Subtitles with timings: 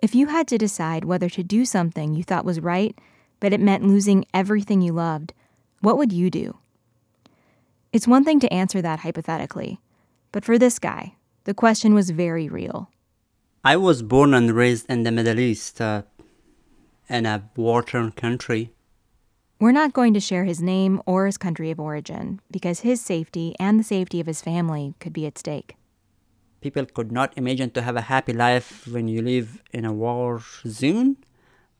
[0.00, 2.96] If you had to decide whether to do something you thought was right,
[3.40, 5.32] but it meant losing everything you loved,
[5.80, 6.58] what would you do?
[7.92, 9.80] It's one thing to answer that hypothetically,
[10.30, 11.14] but for this guy,
[11.44, 12.90] the question was very real.
[13.64, 16.02] I was born and raised in the Middle East, uh,
[17.08, 18.72] in a war torn country.
[19.58, 23.56] We're not going to share his name or his country of origin because his safety
[23.58, 25.74] and the safety of his family could be at stake.
[26.60, 30.42] People could not imagine to have a happy life when you live in a war
[30.66, 31.16] zone.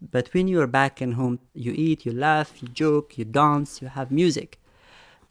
[0.00, 3.88] But when you're back in home, you eat, you laugh, you joke, you dance, you
[3.88, 4.60] have music.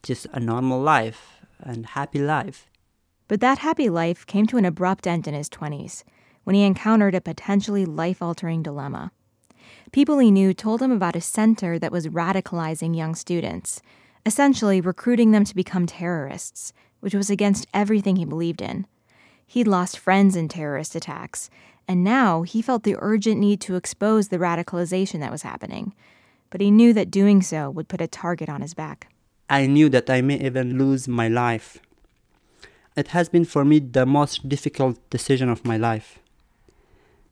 [0.03, 2.69] Just a normal life and happy life.
[3.29, 6.03] But that happy life came to an abrupt end in his 20s
[6.43, 9.11] when he encountered a potentially life altering dilemma.
[9.91, 13.81] People he knew told him about a center that was radicalizing young students,
[14.25, 18.85] essentially recruiting them to become terrorists, which was against everything he believed in.
[19.47, 21.49] He'd lost friends in terrorist attacks,
[21.87, 25.93] and now he felt the urgent need to expose the radicalization that was happening.
[26.49, 29.07] But he knew that doing so would put a target on his back.
[29.49, 31.77] I knew that I may even lose my life.
[32.97, 36.19] It has been for me the most difficult decision of my life.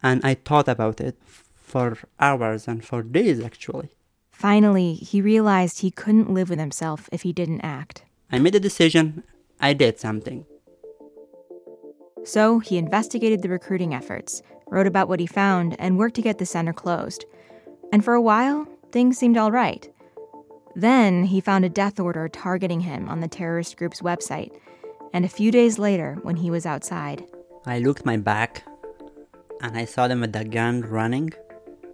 [0.02, 1.18] And I thought about it
[1.56, 3.90] for hours and for days, actually.
[4.32, 8.04] Finally, he realized he couldn't live with himself if he didn't act.
[8.32, 9.24] I made a decision,
[9.60, 10.46] I did something.
[12.26, 16.40] So he investigated the recruiting efforts, wrote about what he found, and worked to get
[16.40, 17.24] the center closed.
[17.94, 19.88] And for a while, things seemed all right.
[20.76, 24.52] Then he found a death order targeting him on the terrorist group's website.
[25.14, 27.24] And a few days later, when he was outside,
[27.66, 28.64] I looked my back
[29.62, 31.32] and I saw them with the gun running.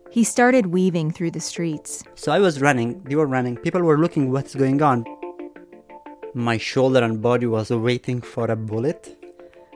[0.10, 2.04] He started weaving through the streets.
[2.16, 5.06] So I was running, they were running, people were looking what's going on.
[6.34, 9.18] My shoulder and body was waiting for a bullet.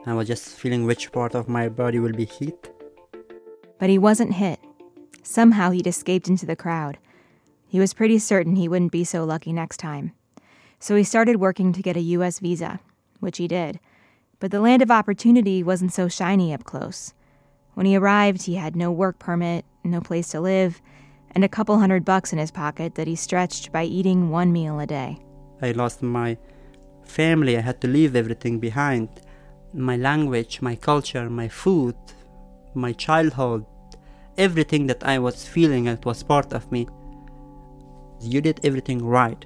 [0.07, 2.71] I was just feeling which part of my body will be hit.
[3.79, 4.59] But he wasn't hit.
[5.23, 6.99] Somehow he'd escaped into the crowd.
[7.67, 10.11] He was pretty certain he wouldn't be so lucky next time.
[10.79, 12.39] So he started working to get a U.S.
[12.39, 12.79] visa,
[13.19, 13.79] which he did.
[14.39, 17.13] But the land of opportunity wasn't so shiny up close.
[17.73, 20.81] When he arrived, he had no work permit, no place to live,
[21.31, 24.79] and a couple hundred bucks in his pocket that he stretched by eating one meal
[24.79, 25.17] a day.
[25.61, 26.37] I lost my
[27.03, 29.09] family, I had to leave everything behind
[29.75, 31.95] my language, my culture, my food,
[32.73, 33.65] my childhood,
[34.37, 36.87] everything that I was feeling, it was part of me.
[38.21, 39.45] You did everything right,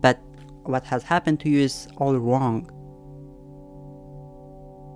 [0.00, 0.18] but
[0.64, 2.70] what has happened to you is all wrong.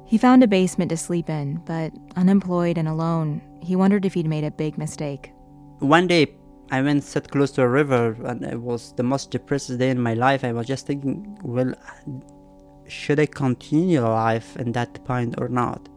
[0.06, 4.26] He found a basement to sleep in, but unemployed and alone, he wondered if he'd
[4.26, 5.32] made a big mistake.
[5.78, 6.34] One day,
[6.70, 10.00] I went sit close to a river, and it was the most depressed day in
[10.00, 10.44] my life.
[10.44, 11.74] I was just thinking, well,
[12.86, 15.88] should I continue life in that point or not?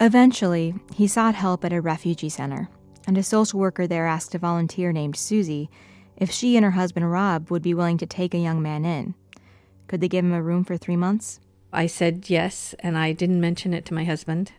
[0.00, 2.68] Eventually, he sought help at a refugee center,
[3.06, 5.70] and a social worker there asked a volunteer named Susie
[6.16, 9.14] if she and her husband Rob would be willing to take a young man in.
[9.86, 11.40] Could they give him a room for three months?
[11.72, 14.52] I said yes, and I didn't mention it to my husband.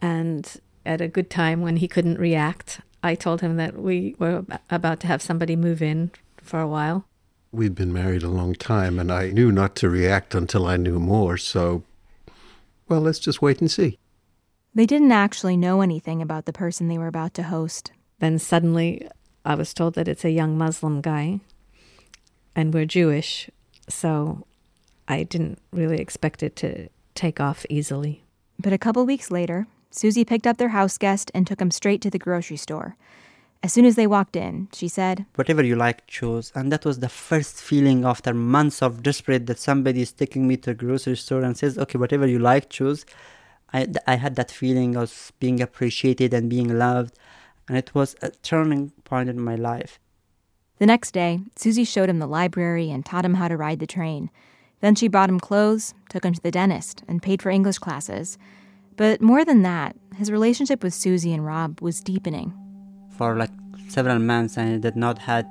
[0.00, 4.44] And at a good time when he couldn't react, I told him that we were
[4.68, 7.06] about to have somebody move in for a while.
[7.52, 11.00] We'd been married a long time, and I knew not to react until I knew
[11.00, 11.82] more, so,
[12.88, 13.98] well, let's just wait and see.
[14.72, 17.90] They didn't actually know anything about the person they were about to host.
[18.20, 19.08] Then suddenly,
[19.44, 21.40] I was told that it's a young Muslim guy,
[22.54, 23.50] and we're Jewish,
[23.88, 24.46] so
[25.08, 28.22] I didn't really expect it to take off easily.
[28.60, 32.00] But a couple weeks later, Susie picked up their house guest and took him straight
[32.02, 32.96] to the grocery store.
[33.62, 36.50] As soon as they walked in, she said, Whatever you like, choose.
[36.54, 40.56] And that was the first feeling after months of desperate that somebody is taking me
[40.58, 43.04] to a grocery store and says, Okay, whatever you like, choose.
[43.72, 47.18] I, I had that feeling of being appreciated and being loved,
[47.68, 50.00] and it was a turning point in my life.
[50.78, 53.86] The next day, Susie showed him the library and taught him how to ride the
[53.86, 54.30] train.
[54.80, 58.38] Then she bought him clothes, took him to the dentist, and paid for English classes.
[58.96, 62.54] But more than that, his relationship with Susie and Rob was deepening.
[63.20, 63.50] For like
[63.88, 65.46] several months, I did not had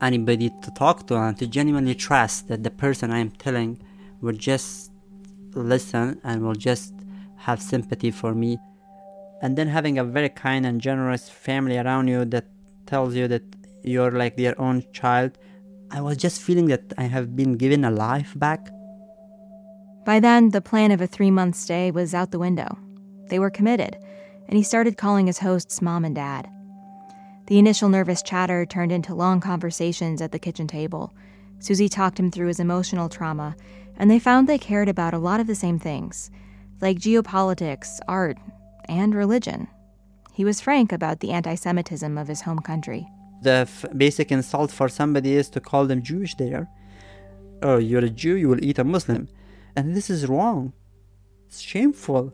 [0.00, 3.78] anybody to talk to and to genuinely trust that the person I am telling
[4.22, 4.92] will just
[5.52, 6.94] listen and will just
[7.36, 8.58] have sympathy for me.
[9.42, 12.46] And then having a very kind and generous family around you that
[12.86, 13.42] tells you that
[13.82, 15.36] you're like their own child,
[15.90, 18.70] I was just feeling that I have been given a life back.
[20.06, 22.78] By then, the plan of a three month stay was out the window.
[23.28, 23.98] They were committed,
[24.48, 26.48] and he started calling his hosts mom and dad.
[27.46, 31.12] The initial nervous chatter turned into long conversations at the kitchen table.
[31.58, 33.56] Susie talked him through his emotional trauma,
[33.96, 36.30] and they found they cared about a lot of the same things,
[36.80, 38.38] like geopolitics, art,
[38.88, 39.68] and religion.
[40.32, 43.06] He was frank about the anti Semitism of his home country.
[43.42, 46.68] The f- basic insult for somebody is to call them Jewish there.
[47.62, 49.28] Oh, you're a Jew, you will eat a Muslim.
[49.76, 50.72] And this is wrong.
[51.46, 52.32] It's shameful.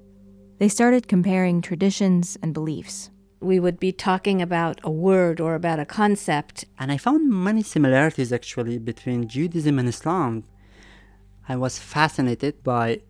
[0.58, 3.10] They started comparing traditions and beliefs
[3.40, 6.64] we would be talking about a word or about a concept.
[6.78, 10.44] And I found many similarities actually between Judaism and Islam.
[11.48, 13.00] I was fascinated by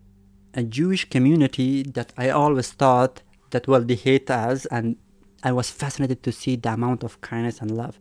[0.53, 3.21] a Jewish community that I always thought
[3.51, 4.95] that well they hate us and
[5.43, 7.99] I was fascinated to see the amount of kindness and love.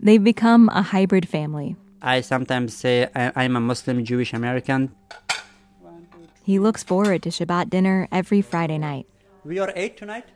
[0.00, 1.76] They've become a hybrid family.
[2.00, 4.94] I sometimes say I, am a Muslim Jewish American.
[6.42, 9.06] He looks forward to Shabbat dinner every Friday night.
[9.44, 10.26] We are eight tonight?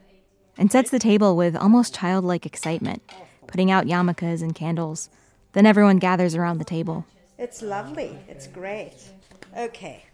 [0.58, 3.02] And sets the table with almost childlike excitement,
[3.46, 5.08] putting out yarmulkes and candles.
[5.52, 7.06] Then everyone gathers around the table.
[7.38, 8.19] It's lovely.
[8.28, 8.94] It's great.
[9.56, 10.05] Okay.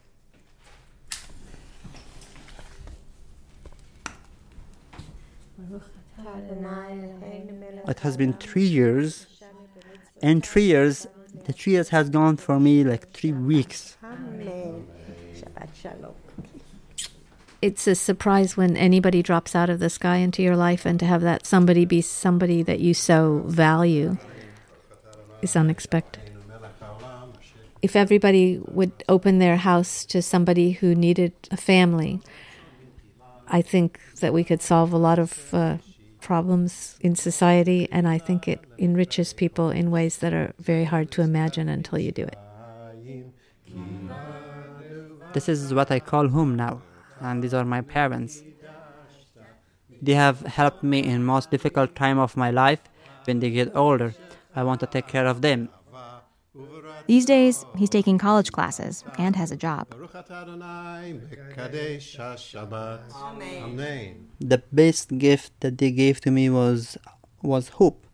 [7.89, 9.27] It has been three years.
[10.23, 11.07] and three years,
[11.45, 13.97] the three years has gone for me like three weeks.
[14.05, 14.87] Amen.
[15.35, 16.15] Shabbat shalom
[17.65, 21.07] it's a surprise when anybody drops out of the sky into your life, and to
[21.07, 24.19] have that somebody be somebody that you so value
[25.41, 26.31] is unexpected.
[27.81, 32.21] If everybody would open their house to somebody who needed a family,
[33.49, 35.79] I think that we could solve a lot of uh,
[36.21, 41.11] problems in society, and I think it enriches people in ways that are very hard
[41.13, 42.39] to imagine until you do it.
[45.33, 46.83] This is what I call home now
[47.21, 48.43] and these are my parents.
[50.03, 52.81] They have helped me in most difficult time of my life.
[53.25, 54.15] When they get older,
[54.55, 55.69] I want to take care of them.
[57.07, 59.89] These days, he's taking college classes and has a job.
[64.41, 66.97] The best gift that they gave to me was
[67.43, 68.07] was hope.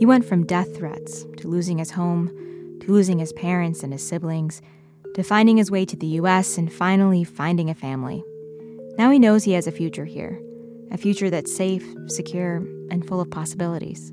[0.00, 2.30] He went from death threats to losing his home
[2.80, 4.62] to losing his parents and his siblings,
[5.14, 8.24] to finding his way to the US and finally finding a family.
[8.98, 10.40] Now he knows he has a future here,
[10.90, 12.56] a future that's safe, secure,
[12.90, 14.12] and full of possibilities.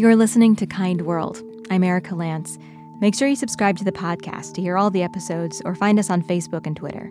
[0.00, 1.42] You're listening to Kind World.
[1.70, 2.56] I'm Erika Lantz.
[3.02, 6.08] Make sure you subscribe to the podcast to hear all the episodes or find us
[6.08, 7.10] on Facebook and Twitter.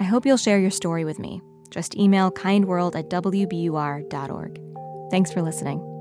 [0.00, 1.40] I hope you'll share your story with me.
[1.70, 4.60] Just email kindworld at wbur.org.
[5.10, 5.91] Thanks for listening.